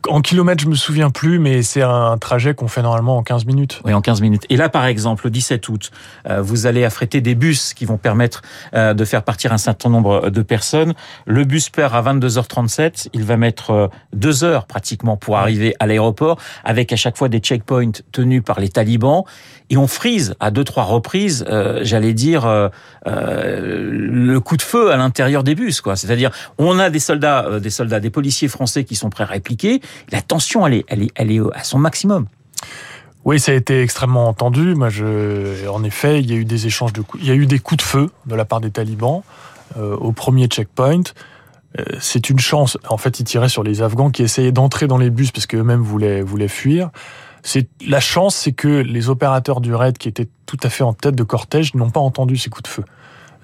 En 0.10 0.22
kilomètres, 0.22 0.62
je 0.64 0.68
me 0.68 0.76
souviens 0.76 1.10
plus, 1.10 1.40
mais 1.40 1.62
c'est 1.62 1.82
un 1.82 2.18
trajet 2.18 2.54
qu'on 2.54 2.68
fait 2.68 2.82
normalement 2.82 3.18
en 3.18 3.24
15 3.24 3.46
minutes. 3.46 3.82
Oui, 3.86 3.94
en 3.94 4.02
15 4.02 4.22
minutes. 4.22 4.46
Et 4.50 4.58
là, 4.58 4.68
par 4.68 4.86
exemple, 4.86 5.26
le 5.26 5.32
17 5.32 5.70
août, 5.70 5.92
euh, 6.30 6.42
vous 6.42 6.66
allez 6.66 6.84
affréter 6.84 7.22
des 7.22 7.36
bus 7.36 7.74
qui 7.74 7.86
vont 7.86 7.98
permettre 7.98 8.42
euh, 8.74 8.94
de 8.94 9.06
faire 9.06 9.24
partir 9.24 9.54
un 9.54 9.58
certain 9.58 9.90
nombre 9.90 10.30
de 10.30 10.42
personnes. 10.42 10.94
Le 11.26 11.46
bus 11.46 11.70
perd 11.70 11.96
à 11.96 12.02
22h37. 12.02 13.08
Il 13.14 13.24
va 13.24 13.38
mettre 13.38 13.70
euh, 13.72 13.88
deux 14.12 14.44
heures 14.44 14.66
pratiquement 14.66 15.16
pour 15.16 15.38
arriver 15.38 15.74
à 15.80 15.88
l'aéroport, 15.88 16.38
avec 16.66 16.92
à 16.92 16.98
chaque 16.98 17.18
fois 17.18 17.30
des 17.30 17.40
checkpoints 17.40 17.92
tenus 18.12 18.44
par 18.44 18.60
les 18.60 18.70
talibans. 18.70 19.24
Et 19.70 19.78
on 19.78 19.88
frise 19.88 20.36
à 20.40 20.52
deux, 20.52 20.66
trois 20.66 20.84
reprises, 20.84 21.46
j'allais 21.82 22.14
dire, 22.14 22.70
le 23.06 24.38
coup 24.40 24.58
de 24.58 24.62
feu 24.62 24.92
à 24.92 24.98
l'intérieur 24.98 25.44
des 25.44 25.56
bus. 25.56 25.82
quoi. 25.82 25.96
C'est-à-dire, 25.96 26.30
on 26.60 26.78
a 26.78 26.92
des 26.92 27.00
soldats, 27.00 27.60
des 27.60 27.72
soldats, 27.72 28.00
des 28.00 28.12
policiers 28.12 28.50
français 28.50 28.84
qui 28.84 28.96
sont 28.96 29.10
prêts 29.10 29.24
à 29.24 29.28
répliquer. 29.28 29.82
La 30.12 30.22
tension, 30.22 30.66
elle 30.68 30.74
est, 30.75 30.86
elle 30.88 31.04
est, 31.04 31.12
elle 31.16 31.31
est 31.31 31.40
à 31.54 31.63
son 31.63 31.80
maximum. 31.80 32.28
Oui, 33.25 33.40
ça 33.40 33.54
a 33.54 33.56
été 33.56 33.81
extrêmement 33.81 34.28
entendu. 34.28 34.75
Moi, 34.75 34.90
je, 34.90 35.68
en 35.68 35.84
effet, 35.84 36.19
il 36.19 36.30
y 36.30 36.34
a 36.34 36.36
eu 36.36 36.45
des 36.45 36.68
échanges 36.68 36.92
de 36.94 37.01
coups, 37.01 37.24
il 37.24 37.30
y 37.30 37.31
a 37.31 37.36
eu 37.36 37.45
des 37.45 37.60
coups 37.60 37.78
de 37.78 37.88
feu 37.88 38.10
de 38.25 38.36
la 38.36 38.44
part 38.44 38.60
des 38.60 38.72
talibans 38.72 39.24
euh, 39.78 39.95
au 39.95 40.12
premier 40.12 40.48
checkpoint. 40.48 41.04
Euh, 41.80 41.84
c'est 42.00 42.30
une 42.30 42.40
chance. 42.40 42.78
En 42.90 42.98
fait, 42.98 43.19
ils 43.19 43.24
tiraient 43.24 43.50
sur 43.50 43.63
les 43.63 43.81
Afghans 43.81 44.12
qui 44.12 44.24
essayaient 44.24 44.51
d'entrer 44.51 44.88
dans 44.88 44.98
les 44.98 45.10
bus 45.10 45.31
parce 45.31 45.45
qu'eux-mêmes 45.48 45.81
voulaient, 45.81 46.22
voulaient 46.22 46.50
fuir. 46.50 46.90
C'est 47.44 47.68
la 47.86 48.00
chance, 48.00 48.36
c'est 48.36 48.54
que 48.54 48.68
les 48.68 49.10
opérateurs 49.10 49.62
du 49.62 49.74
raid 49.74 49.98
qui 49.98 50.07
étaient 50.07 50.30
tout 50.45 50.60
à 50.63 50.69
fait 50.69 50.84
en 50.84 50.94
tête 50.94 51.16
de 51.16 51.24
cortège 51.24 51.74
n'ont 51.75 51.90
pas 51.90 52.00
entendu 52.00 52.38
ces 52.38 52.50
coups 52.50 52.63
de 52.63 52.68
feu. 52.68 52.84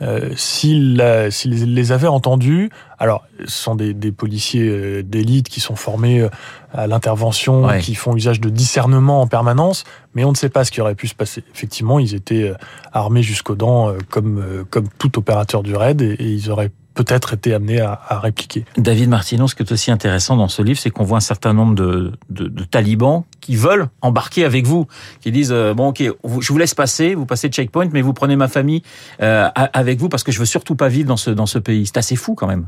Euh, 0.01 0.29
s'ils 0.35 0.95
les 0.95 1.91
avaient 1.91 2.07
entendus, 2.07 2.69
alors 2.99 3.23
ce 3.45 3.51
sont 3.63 3.75
des, 3.75 3.93
des 3.93 4.11
policiers 4.11 4.67
euh, 4.67 5.03
d'élite 5.03 5.49
qui 5.49 5.59
sont 5.59 5.75
formés 5.75 6.21
euh, 6.21 6.29
à 6.73 6.87
l'intervention, 6.87 7.65
Ouais. 7.65 7.79
qui 7.79 7.95
font 7.95 8.15
usage 8.15 8.39
de 8.39 8.49
discernement 8.49 9.21
en 9.21 9.27
permanence, 9.27 9.83
mais 10.15 10.23
on 10.23 10.31
ne 10.31 10.35
sait 10.37 10.49
pas 10.49 10.63
ce 10.63 10.71
qui 10.71 10.79
aurait 10.81 10.95
pu 10.95 11.07
se 11.07 11.15
passer. 11.15 11.43
Effectivement, 11.53 11.99
ils 11.99 12.15
étaient 12.15 12.49
euh, 12.49 12.53
armés 12.93 13.23
jusqu'aux 13.23 13.55
dents 13.55 13.93
comme 14.09 14.65
comme 14.69 14.87
tout 14.97 15.17
opérateur 15.19 15.63
du 15.63 15.75
raid 15.75 16.01
et, 16.01 16.13
et 16.13 16.27
ils 16.29 16.49
auraient 16.49 16.71
peut-être 16.93 17.33
été 17.33 17.53
amenés 17.53 17.79
à, 17.79 17.99
à 18.07 18.19
répliquer. 18.19 18.65
David 18.77 19.09
Martineau, 19.09 19.47
ce 19.47 19.55
qui 19.55 19.63
est 19.63 19.71
aussi 19.71 19.91
intéressant 19.91 20.35
dans 20.35 20.47
ce 20.47 20.61
livre, 20.61 20.79
c'est 20.79 20.89
qu'on 20.89 21.03
voit 21.03 21.17
un 21.17 21.21
certain 21.21 21.53
nombre 21.53 21.75
de, 21.75 22.11
de, 22.29 22.47
de 22.47 22.63
talibans 22.63 23.23
qui 23.41 23.55
veulent 23.55 23.87
embarquer 24.01 24.43
avec 24.43 24.65
vous, 24.65 24.87
qui 25.21 25.31
disent 25.31 25.51
euh, 25.51 25.73
bon 25.73 25.89
ok, 25.89 26.03
je 26.39 26.51
vous 26.51 26.57
laisse 26.57 26.75
passer, 26.75 27.15
vous 27.15 27.25
passez 27.25 27.47
le 27.47 27.53
checkpoint, 27.53 27.89
mais 27.93 28.01
vous 28.01 28.13
prenez 28.13 28.35
ma 28.35 28.47
famille 28.47 28.81
euh, 29.21 29.49
avec 29.55 29.99
vous 29.99 30.09
parce 30.09 30.23
que 30.23 30.31
je 30.31 30.39
veux 30.39 30.45
surtout 30.45 30.75
pas 30.75 30.89
vivre 30.89 31.07
dans 31.07 31.17
ce 31.17 31.29
dans 31.31 31.45
ce 31.45 31.59
pays. 31.59 31.85
C'est 31.85 31.97
assez 31.97 32.15
fou 32.15 32.35
quand 32.35 32.47
même. 32.47 32.67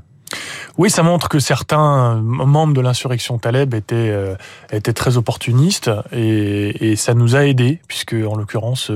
Oui, 0.77 0.89
ça 0.89 1.03
montre 1.03 1.27
que 1.27 1.39
certains 1.39 2.15
membres 2.21 2.73
de 2.73 2.79
l'insurrection 2.79 3.37
Taleb 3.37 3.73
étaient, 3.73 3.95
euh, 3.95 4.35
étaient 4.71 4.93
très 4.93 5.17
opportunistes 5.17 5.91
et, 6.13 6.91
et 6.91 6.95
ça 6.95 7.13
nous 7.13 7.35
a 7.35 7.45
aidés, 7.45 7.81
puisque 7.89 8.13
en 8.13 8.35
l'occurrence, 8.37 8.91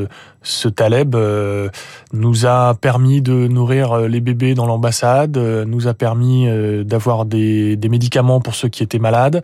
ce 0.46 0.70
Taleb 0.70 1.16
euh, 1.16 1.70
nous 2.14 2.46
a 2.46 2.76
permis 2.76 3.22
de 3.22 3.48
nourrir 3.48 3.92
euh, 3.92 4.08
les 4.08 4.22
bébés 4.22 4.54
dans 4.54 4.66
l'ambassade, 4.66 5.38
euh, 5.38 5.66
nous 5.66 5.88
a 5.88 5.94
permis 5.94 6.48
d'avoir 6.86 7.26
des, 7.26 7.78
médicaments 7.90 8.40
pour 8.40 8.56
ceux 8.56 8.68
qui 8.68 8.84
étaient 8.84 9.00
malades, 9.00 9.42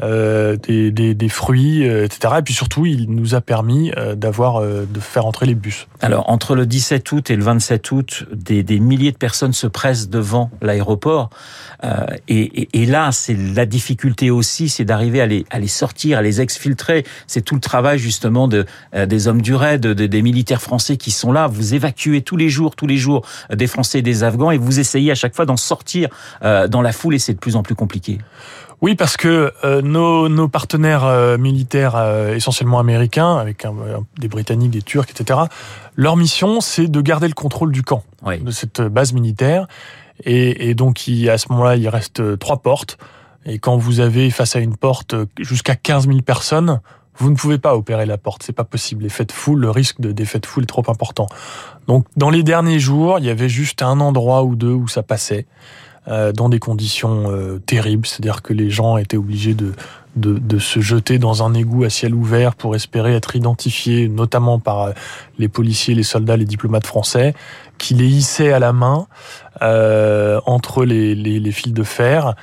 des, 0.00 1.28
fruits, 1.28 1.84
etc. 1.84 2.34
Et 2.38 2.42
puis 2.42 2.54
surtout, 2.54 2.86
il 2.86 3.10
nous 3.10 3.34
a 3.34 3.40
permis 3.40 3.92
d'avoir 4.16 4.62
de 4.62 5.00
faire 5.00 5.26
entrer 5.26 5.46
les 5.46 5.54
bus. 5.54 5.86
Alors 6.00 6.30
entre 6.30 6.54
le 6.54 6.66
17 6.66 7.12
août 7.12 7.30
et 7.30 7.36
le 7.36 7.42
27 7.42 7.90
août, 7.92 8.24
des, 8.32 8.80
milliers 8.80 9.12
de 9.12 9.16
personnes 9.16 9.52
se 9.52 9.66
pressent 9.66 10.08
devant 10.08 10.50
l'aéroport. 10.62 11.30
Et, 12.28 12.86
là, 12.86 13.12
c'est 13.12 13.36
la 13.36 13.66
difficulté 13.66 14.30
aussi, 14.30 14.68
c'est 14.68 14.84
d'arriver 14.84 15.20
à 15.20 15.26
les, 15.26 15.68
sortir, 15.68 16.18
à 16.18 16.22
les 16.22 16.40
exfiltrer. 16.40 17.04
C'est 17.26 17.42
tout 17.42 17.54
le 17.54 17.60
travail 17.60 17.98
justement 17.98 18.48
de, 18.48 18.64
des 19.06 19.28
hommes 19.28 19.42
du 19.42 19.54
raid, 19.54 19.82
de- 19.82 20.06
des 20.06 20.22
militaires 20.22 20.39
français 20.58 20.96
qui 20.96 21.10
sont 21.10 21.32
là. 21.32 21.46
Vous 21.46 21.74
évacuez 21.74 22.22
tous 22.22 22.36
les 22.36 22.48
jours, 22.48 22.76
tous 22.76 22.86
les 22.86 22.96
jours 22.96 23.24
euh, 23.50 23.56
des 23.56 23.66
Français 23.66 24.00
et 24.00 24.02
des 24.02 24.24
Afghans, 24.24 24.50
et 24.50 24.58
vous 24.58 24.80
essayez 24.80 25.10
à 25.10 25.14
chaque 25.14 25.34
fois 25.34 25.46
d'en 25.46 25.56
sortir 25.56 26.08
euh, 26.42 26.68
dans 26.68 26.82
la 26.82 26.92
foule, 26.92 27.14
et 27.14 27.18
c'est 27.18 27.34
de 27.34 27.38
plus 27.38 27.56
en 27.56 27.62
plus 27.62 27.74
compliqué. 27.74 28.18
Oui, 28.82 28.94
parce 28.94 29.18
que 29.18 29.52
euh, 29.62 29.82
nos, 29.82 30.28
nos 30.30 30.48
partenaires 30.48 31.04
euh, 31.04 31.36
militaires, 31.36 31.96
euh, 31.96 32.34
essentiellement 32.34 32.78
américains, 32.78 33.36
avec 33.36 33.66
des 34.18 34.28
Britanniques, 34.28 34.70
des 34.70 34.82
Turcs, 34.82 35.08
etc., 35.10 35.40
leur 35.96 36.16
mission, 36.16 36.60
c'est 36.62 36.86
de 36.88 37.00
garder 37.02 37.28
le 37.28 37.34
contrôle 37.34 37.72
du 37.72 37.82
camp, 37.82 38.02
Oui. 38.24 38.38
de 38.38 38.50
cette 38.50 38.80
base 38.80 39.12
militaire. 39.12 39.66
Et, 40.24 40.70
et 40.70 40.74
donc, 40.74 41.06
il, 41.08 41.28
à 41.28 41.36
ce 41.36 41.46
moment-là, 41.50 41.76
il 41.76 41.88
reste 41.88 42.38
trois 42.38 42.58
portes. 42.58 42.96
Et 43.44 43.58
quand 43.58 43.76
vous 43.76 44.00
avez 44.00 44.30
face 44.30 44.56
à 44.56 44.60
une 44.60 44.76
porte 44.76 45.14
jusqu'à 45.38 45.76
15 45.76 46.06
000 46.06 46.20
personnes, 46.20 46.80
vous 47.16 47.30
ne 47.30 47.36
pouvez 47.36 47.58
pas 47.58 47.76
opérer 47.76 48.06
la 48.06 48.18
porte. 48.18 48.42
C'est 48.42 48.52
pas 48.52 48.64
possible. 48.64 49.02
L'effet 49.02 49.24
de 49.24 49.32
foule, 49.32 49.60
le 49.60 49.70
risque 49.70 50.00
de 50.00 50.12
d'effet 50.12 50.38
de 50.38 50.46
foule 50.46 50.64
est 50.64 50.66
trop 50.66 50.84
important. 50.88 51.26
Donc, 51.86 52.06
dans 52.16 52.30
les 52.30 52.42
derniers 52.42 52.78
jours, 52.78 53.18
il 53.18 53.26
y 53.26 53.30
avait 53.30 53.48
juste 53.48 53.82
un 53.82 54.00
endroit 54.00 54.44
ou 54.44 54.56
deux 54.56 54.72
où 54.72 54.88
ça 54.88 55.02
passait 55.02 55.46
euh, 56.08 56.32
dans 56.32 56.48
des 56.48 56.58
conditions 56.58 57.30
euh, 57.30 57.58
terribles, 57.58 58.06
c'est-à-dire 58.06 58.42
que 58.42 58.54
les 58.54 58.70
gens 58.70 58.96
étaient 58.96 59.18
obligés 59.18 59.54
de, 59.54 59.74
de, 60.16 60.38
de, 60.38 60.58
se 60.58 60.80
jeter 60.80 61.18
dans 61.18 61.44
un 61.44 61.54
égout 61.54 61.84
à 61.84 61.90
ciel 61.90 62.14
ouvert 62.14 62.54
pour 62.54 62.74
espérer 62.74 63.14
être 63.14 63.36
identifié, 63.36 64.08
notamment 64.08 64.58
par 64.58 64.82
euh, 64.82 64.92
les 65.38 65.48
policiers, 65.48 65.94
les 65.94 66.02
soldats, 66.02 66.36
les 66.36 66.44
diplomates 66.44 66.86
français, 66.86 67.34
qui 67.78 67.94
les 67.94 68.08
hissaient 68.08 68.52
à 68.52 68.58
la 68.58 68.72
main 68.72 69.06
euh, 69.62 70.40
entre 70.46 70.84
les, 70.84 71.14
les, 71.14 71.38
les, 71.38 71.52
fils 71.52 71.72
de 71.72 71.82
fer. 71.82 72.34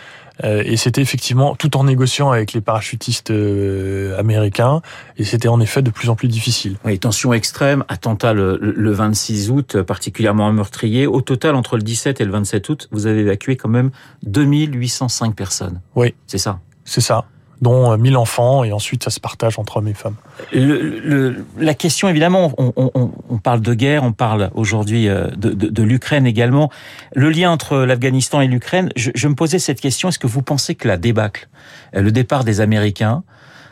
Euh, 0.44 0.63
et 0.65 0.77
c'était 0.77 1.01
effectivement 1.01 1.56
tout 1.56 1.77
en 1.77 1.84
négociant 1.84 2.32
avec 2.32 2.53
les 2.53 2.62
parachutistes 2.62 3.32
euh, 3.32 4.17
américains, 4.20 4.82
et 5.17 5.24
c'était 5.24 5.48
en 5.48 5.60
effet 5.60 5.82
de 5.82 5.89
plus 5.89 6.10
en 6.10 6.15
plus 6.15 6.27
difficile. 6.27 6.77
Oui, 6.86 7.00
tension 7.00 7.34
extrême, 7.34 7.84
attentat 7.88 8.34
le, 8.34 8.58
le 8.62 8.91
26 8.91 9.51
août, 9.51 9.82
particulièrement 9.82 10.51
meurtrier. 10.51 11.08
Au 11.08 11.22
total, 11.22 11.56
entre 11.56 11.77
le 11.77 11.84
17 11.84 12.22
et 12.22 12.25
le 12.25 12.32
27 12.32 12.70
août, 12.70 12.88
vous 12.91 13.08
avez 13.08 13.22
évacué 13.22 13.56
quand 13.56 13.70
même 13.70 13.91
2805 14.24 15.36
personnes. 15.36 15.82
Oui. 15.96 16.13
C'est 16.27 16.38
ça? 16.38 16.60
C'est 16.86 17.01
ça 17.01 17.25
dont 17.62 17.98
1000 17.98 18.18
enfants, 18.18 18.64
et 18.64 18.72
ensuite 18.72 19.04
ça 19.04 19.10
se 19.10 19.20
partage 19.20 19.60
entre 19.60 19.78
hommes 19.78 19.88
et 19.88 19.94
femmes. 19.94 20.16
Le, 20.52 21.00
le, 21.00 21.46
la 21.58 21.74
question, 21.74 22.08
évidemment, 22.08 22.54
on, 22.58 22.74
on, 22.76 23.12
on, 23.30 23.38
parle 23.38 23.62
de 23.62 23.74
guerre, 23.74 24.04
on 24.04 24.12
parle 24.12 24.52
aujourd'hui 24.54 25.08
de, 25.08 25.30
de, 25.36 25.68
de 25.70 25.84
l'Ukraine 25.84 26.26
également. 26.26 26.70
Le 27.16 27.30
lien 27.30 27.52
entre 27.52 27.78
l'Afghanistan 27.78 28.42
et 28.42 28.48
l'Ukraine, 28.48 28.90
je, 28.96 29.12
je, 29.14 29.28
me 29.28 29.36
posais 29.36 29.60
cette 29.60 29.82
question, 29.82 30.10
est-ce 30.10 30.20
que 30.20 30.28
vous 30.28 30.42
pensez 30.42 30.76
que 30.76 30.88
la 30.88 30.98
débâcle, 30.98 31.48
le 31.94 32.12
départ 32.12 32.44
des 32.44 32.62
Américains, 32.62 33.24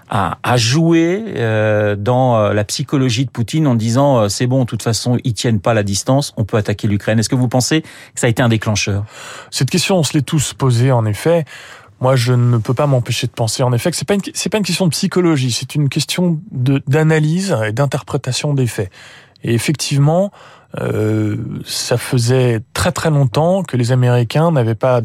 a, 0.09 0.37
a 0.43 0.57
joué 0.57 1.23
euh, 1.35 1.95
dans 1.95 2.53
la 2.53 2.63
psychologie 2.63 3.25
de 3.25 3.31
Poutine 3.31 3.67
en 3.67 3.75
disant 3.75 4.29
c'est 4.29 4.47
bon, 4.47 4.61
de 4.61 4.65
toute 4.65 4.83
façon, 4.83 5.17
ils 5.23 5.33
tiennent 5.33 5.59
pas 5.59 5.73
la 5.73 5.83
distance, 5.83 6.33
on 6.37 6.45
peut 6.45 6.57
attaquer 6.57 6.87
l'Ukraine. 6.87 7.19
Est-ce 7.19 7.29
que 7.29 7.35
vous 7.35 7.47
pensez 7.47 7.81
que 7.81 7.87
ça 8.15 8.27
a 8.27 8.29
été 8.29 8.41
un 8.41 8.49
déclencheur? 8.49 9.05
Cette 9.51 9.69
question, 9.69 9.97
on 9.97 10.03
se 10.03 10.13
l'est 10.13 10.25
tous 10.25 10.53
posée, 10.53 10.91
en 10.91 11.05
effet. 11.05 11.45
Moi, 12.01 12.15
je 12.15 12.33
ne 12.33 12.57
peux 12.57 12.73
pas 12.73 12.87
m'empêcher 12.87 13.27
de 13.27 13.31
penser, 13.31 13.63
en 13.63 13.71
effet, 13.71 13.89
que 13.89 13.97
c'est 13.97 14.07
pas 14.07 14.15
une, 14.15 14.21
c'est 14.33 14.49
pas 14.49 14.57
une 14.57 14.63
question 14.63 14.85
de 14.85 14.91
psychologie, 14.91 15.51
c'est 15.51 15.75
une 15.75 15.89
question 15.89 16.39
de, 16.51 16.83
d'analyse 16.87 17.55
et 17.65 17.71
d'interprétation 17.71 18.53
des 18.53 18.67
faits. 18.67 18.91
Et 19.43 19.53
effectivement, 19.53 20.31
euh, 20.79 21.37
ça 21.65 21.97
faisait 21.97 22.61
très 22.73 22.91
très 22.91 23.09
longtemps 23.09 23.63
que 23.63 23.77
les 23.77 23.91
Américains 23.91 24.51
n'avaient 24.51 24.75
pas 24.75 25.01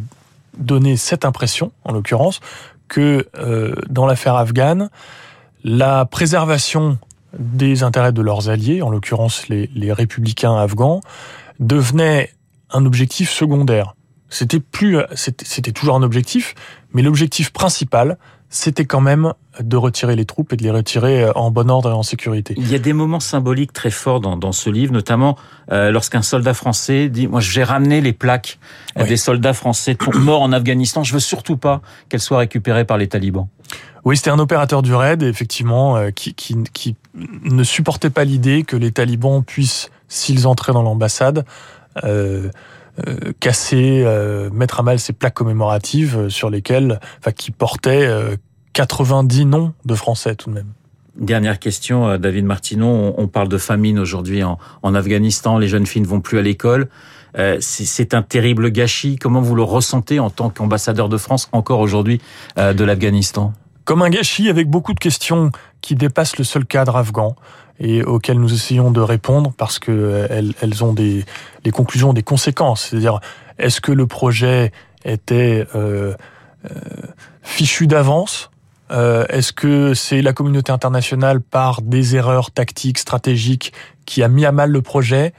donné 0.59 0.97
cette 0.97 1.25
impression, 1.25 1.73
en 1.85 1.93
l'occurrence, 1.93 2.41
que 2.89 3.29
euh, 3.39 3.75
dans 3.89 4.07
l'affaire 4.07 4.35
afghane, 4.35 4.91
la 5.63 6.07
préservation 6.07 6.99
des 7.39 7.85
intérêts 7.85 8.13
de 8.13 8.23
leurs 8.23 8.49
alliés, 8.49 8.83
en 8.83 8.91
l'occurrence 8.91 9.49
les, 9.49 9.71
les 9.75 9.93
républicains 9.93 10.57
afghans, 10.57 11.01
devenait 11.61 12.31
un 12.71 12.85
objectif 12.85 13.31
secondaire. 13.31 13.95
C'était 14.31 14.61
plus, 14.61 14.99
c'était 15.15 15.73
toujours 15.73 15.97
un 15.97 16.03
objectif, 16.03 16.55
mais 16.93 17.03
l'objectif 17.03 17.53
principal, 17.53 18.17
c'était 18.49 18.85
quand 18.85 19.01
même 19.01 19.33
de 19.61 19.77
retirer 19.77 20.17
les 20.17 20.25
troupes 20.25 20.53
et 20.53 20.57
de 20.57 20.63
les 20.63 20.71
retirer 20.71 21.31
en 21.35 21.51
bon 21.51 21.71
ordre 21.71 21.91
et 21.91 21.93
en 21.93 22.03
sécurité. 22.03 22.55
Il 22.57 22.71
y 22.71 22.75
a 22.75 22.79
des 22.79 22.93
moments 22.93 23.21
symboliques 23.21 23.73
très 23.73 23.91
forts 23.91 24.21
dans, 24.21 24.37
dans 24.37 24.53
ce 24.53 24.71
livre, 24.71 24.93
notamment 24.93 25.37
euh, 25.71 25.91
lorsqu'un 25.93 26.23
soldat 26.23 26.55
français 26.55 27.09
dit 27.09 27.29
"Moi, 27.29 27.41
j'ai 27.41 27.63
ramené 27.63 28.01
les 28.01 28.13
plaques 28.13 28.59
oui. 28.97 29.07
des 29.07 29.17
soldats 29.17 29.53
français 29.53 29.97
morts 30.15 30.43
en 30.43 30.53
Afghanistan. 30.53 31.05
Je 31.05 31.13
veux 31.13 31.21
surtout 31.21 31.57
pas 31.57 31.81
qu'elles 32.09 32.21
soient 32.21 32.39
récupérées 32.39 32.85
par 32.85 32.99
les 32.99 33.09
talibans." 33.09 33.49
Oui, 34.05 34.17
c'était 34.17 34.31
un 34.31 34.39
opérateur 34.39 34.83
du 34.83 34.95
raid, 34.95 35.23
effectivement, 35.23 35.97
euh, 35.97 36.11
qui, 36.11 36.35
qui, 36.35 36.57
qui 36.73 36.97
ne 37.15 37.63
supportait 37.63 38.11
pas 38.11 38.25
l'idée 38.25 38.63
que 38.63 38.77
les 38.77 38.93
talibans 38.93 39.45
puissent, 39.45 39.91
s'ils 40.09 40.47
entraient 40.47 40.73
dans 40.73 40.83
l'ambassade, 40.83 41.45
euh, 42.05 42.51
euh, 43.07 43.33
casser, 43.41 44.03
euh, 44.05 44.51
mettre 44.51 44.81
à 44.81 44.83
mal 44.83 44.99
ces 44.99 45.13
plaques 45.13 45.35
commémoratives 45.35 46.19
euh, 46.19 46.29
sur 46.29 46.51
lesquelles, 46.51 47.01
enfin, 47.19 47.33
qui 47.33 47.51
portaient 47.51 48.09
90 48.73 49.47
noms 49.47 49.73
de 49.85 49.95
Français 49.95 50.35
tout 50.35 50.51
de 50.51 50.55
même. 50.55 50.73
Dernière 51.17 51.59
question, 51.59 52.17
David 52.19 52.45
Martinon. 52.45 53.15
On 53.19 53.27
parle 53.27 53.49
de 53.49 53.59
famine 53.59 53.99
aujourd'hui 53.99 54.43
en, 54.43 54.59
en, 54.83 54.95
Afghanistan. 54.95 55.59
Les 55.59 55.69
jeunes 55.69 55.87
filles 55.87 56.03
ne 56.03 56.07
vont 56.07 56.21
plus 56.21 56.39
à 56.39 56.43
l'école. 56.43 56.89
Euh, 57.39 57.59
c'est 57.61 58.15
un 58.15 58.23
terrible 58.23 58.71
gâchis. 58.71 59.17
Comment 59.17 59.41
vous 59.41 59.55
le 59.55 59.63
ressentez 59.63 60.19
en 60.19 60.31
tant 60.31 60.51
qu'ambassadeur 60.51 61.09
de 61.09 61.17
France 61.17 61.49
encore 61.53 61.81
aujourd'hui 61.81 62.21
euh, 62.59 62.73
de 62.73 62.85
l'Afghanistan? 62.85 63.53
Comme 63.85 64.03
un 64.03 64.11
gâchis 64.11 64.49
avec 64.49 64.69
beaucoup 64.69 64.95
de 64.95 65.01
questions 65.01 65.51
qui 65.81 65.95
dépassent 65.95 66.39
le 66.39 66.45
seul 66.45 66.65
cadre 66.65 66.97
afghan 66.97 67.37
et 67.79 68.03
auxquelles 68.05 68.39
nous 68.39 68.53
essayons 68.53 68.91
de 68.91 69.01
répondre 69.01 69.53
parce 69.57 69.79
que 69.79 70.27
elles, 70.31 70.53
elles 70.61 70.85
ont 70.85 70.93
des 70.93 71.25
les 71.65 71.71
conclusions, 71.71 72.13
des 72.13 72.23
conséquences. 72.23 72.89
C'est-à-dire, 72.89 73.21
est-ce 73.59 73.81
que 73.81 73.93
le 73.93 74.07
projet 74.07 74.73
était 75.05 75.67
euh, 75.75 76.15
euh, 76.65 76.75
fichu 77.43 77.87
d'avance? 77.87 78.51
Euh, 78.91 79.25
Est-ce 79.29 79.53
que 79.53 79.95
c'est 79.95 80.21
la 80.21 80.33
communauté 80.33 80.73
internationale 80.73 81.41
par 81.41 81.81
des 81.81 82.17
erreurs 82.17 82.51
tactiques, 82.51 82.99
stratégiques, 82.99 83.73
qui 84.05 84.23
a 84.23 84.29
mis 84.29 84.45
à 84.45 84.53
mal 84.53 84.71
le 84.71 84.83
projet? 84.83 85.33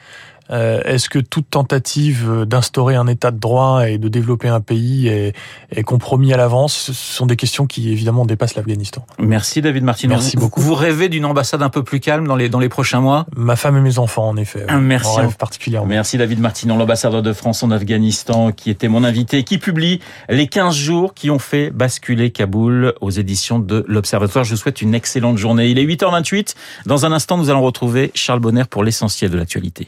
Euh, 0.52 0.82
Est-ce 0.84 1.10
que 1.10 1.20
toute 1.20 1.50
tentative 1.50 2.46
d'instaurer 2.46 2.96
un 2.96 3.08
état 3.08 3.32
de 3.32 3.40
droit 3.40 3.88
et 3.88 3.98
de 3.98 4.08
développer 4.08 4.48
un 4.48 4.62
pays 4.62 5.08
est, 5.08 5.34
est 5.72 5.84
compromis 5.84 6.34
à 6.34 6.38
l'avance? 6.38 6.74
Ce 6.74 6.94
sont 6.94 7.26
des 7.26 7.36
questions 7.36 7.68
qui 7.68 7.92
évidemment 7.92 8.26
dépassent 8.26 8.56
l'Afghanistan. 8.56 9.06
Merci 9.20 9.62
David 9.62 9.84
Martineau. 9.84 10.16
Merci 10.16 10.38
beaucoup. 10.38 10.62
Vous 10.62 10.76
rêvez 10.76 11.10
d'une 11.10 11.26
ambassade 11.26 11.62
un 11.62 11.70
peu 11.70 11.84
plus 11.84 12.00
calme 12.00 12.28
dans 12.28 12.36
les, 12.36 12.50
dans 12.50 12.60
les 12.60 12.70
prochains 12.70 13.02
mois? 13.02 13.26
Ma 13.36 13.56
femme 13.56 13.78
et 13.78 13.82
mes 13.82 14.00
enfants 14.00 14.28
en 14.28 14.38
effet. 14.38 14.66
Merci. 14.80 15.10
En 15.10 15.16
rêve 15.16 15.38
particulièrement. 15.38 15.88
Merci 15.88 16.18
David 16.18 16.40
Martineau, 16.40 16.78
l'ambassadeur 16.78 17.22
de 17.22 17.34
France 17.34 17.64
en 17.64 17.72
Afghanistan 17.72 18.52
qui 18.52 18.70
était 18.70 18.88
mon 18.88 19.04
invité, 19.04 19.44
qui 19.44 19.58
publie 19.58 20.00
les 20.30 20.48
15 20.48 20.76
jours 20.76 21.14
qui 21.14 21.30
ont 21.30 21.40
fait 21.40 21.72
basculer 21.72 22.32
Kaboul 22.32 22.94
aux 23.02 23.10
éditions 23.10 23.60
de 23.60 23.86
l'Observatoire. 23.88 24.44
Je 24.44 24.52
vous 24.52 24.58
souhaite 24.58 24.82
une 24.82 24.96
excellente 24.96 25.38
journée. 25.38 25.70
Il 25.70 25.80
est 25.80 25.86
8h28. 25.86 26.56
Dans 26.86 27.06
un 27.06 27.12
instant, 27.12 27.38
nous 27.38 27.50
allons 27.50 27.62
retrouver 27.62 28.12
Charles 28.16 28.40
Bonner 28.40 28.64
pour 28.70 28.84
l'essentiel 28.84 29.32
de 29.32 29.38
l'actualité. 29.38 29.88